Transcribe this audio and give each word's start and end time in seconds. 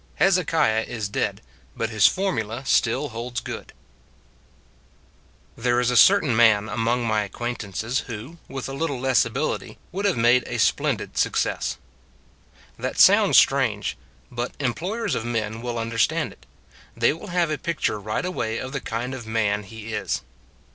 HEZEKIAH 0.15 0.85
IS 0.87 1.09
DEAD: 1.09 1.41
BUT 1.77 1.91
HIS 1.91 2.07
FORMULA 2.07 2.65
STILL 2.65 3.09
HOLDS 3.09 3.39
GOOD 3.39 3.71
THERE 5.55 5.79
is 5.79 5.91
a 5.91 5.95
certain 5.95 6.35
man 6.35 6.67
among 6.69 7.05
my 7.05 7.21
acquaintances 7.21 7.99
who, 8.07 8.39
with 8.47 8.67
a 8.67 8.73
little 8.73 8.99
less 8.99 9.25
ability, 9.25 9.77
would 9.91 10.05
have 10.05 10.17
made 10.17 10.43
a 10.47 10.57
splendid 10.57 11.19
suc 11.19 11.37
cess. 11.37 11.77
That 12.79 12.97
sounds 12.97 13.37
strange; 13.37 13.95
but 14.31 14.53
employers 14.59 15.13
of 15.13 15.23
men 15.23 15.61
will 15.61 15.77
understand 15.77 16.31
it: 16.31 16.47
they 16.97 17.13
will 17.13 17.27
have 17.27 17.51
a 17.51 17.59
picture 17.59 17.99
right 17.99 18.25
away 18.25 18.57
of 18.57 18.71
the 18.71 18.81
kind 18.81 19.13
of 19.13 19.27
man 19.27 19.61
he 19.61 19.93
is. 19.93 20.21